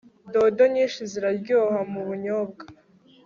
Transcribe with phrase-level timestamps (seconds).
[0.33, 2.63] dodo nyinshi ziraryoha mubunyobwa